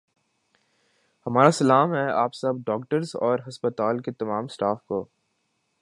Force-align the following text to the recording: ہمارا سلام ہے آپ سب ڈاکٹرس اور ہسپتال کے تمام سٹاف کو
ہمارا 1.25 1.51
سلام 1.51 1.93
ہے 1.93 2.07
آپ 2.13 2.33
سب 2.33 2.63
ڈاکٹرس 2.65 3.15
اور 3.15 3.39
ہسپتال 3.47 3.99
کے 3.99 4.11
تمام 4.11 4.47
سٹاف 4.47 4.83
کو 4.85 5.03